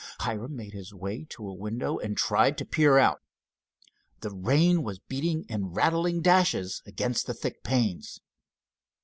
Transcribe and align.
Hiram 0.21 0.55
made 0.55 0.73
his 0.73 0.95
way 0.95 1.25
to 1.29 1.47
a 1.47 1.53
window 1.53 1.99
and 1.99 2.17
tried 2.17 2.57
to 2.57 2.65
peer 2.65 2.97
out. 2.97 3.21
The 4.21 4.31
rain 4.31 4.81
was 4.81 4.97
beating 4.97 5.43
in 5.47 5.73
rattling 5.73 6.23
dashes 6.23 6.81
against 6.87 7.27
the 7.27 7.35
thick 7.35 7.61
panes. 7.61 8.19